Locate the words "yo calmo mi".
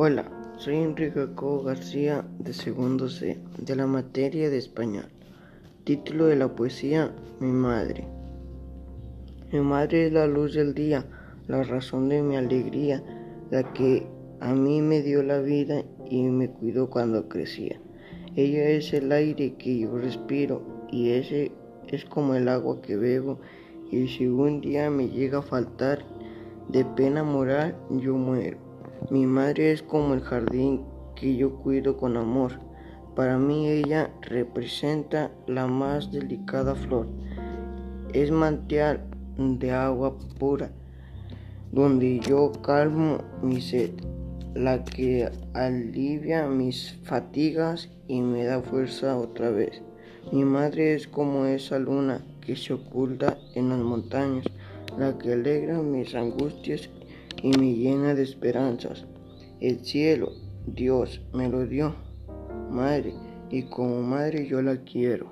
42.20-43.62